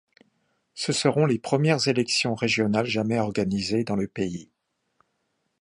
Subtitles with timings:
[0.73, 4.49] Ce seront les premières élections régionales jamais organisées dans le pays.